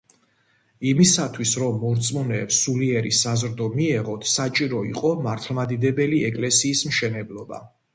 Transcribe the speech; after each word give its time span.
იმისათვის, 0.91 1.51
რომ 1.63 1.77
მორწმუნეებს 1.83 2.63
სულიერი 2.65 3.13
საზრდო 3.21 3.71
მიეღოთ, 3.77 4.29
საჭირო 4.35 4.85
იყო 4.97 5.17
მართლმადიდებელი 5.31 6.29
ეკლესიის 6.33 6.89
მშენებლობა. 6.93 7.67